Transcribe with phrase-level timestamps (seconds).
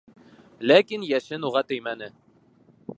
[0.71, 2.13] Ләкин йәшен уға теймәне.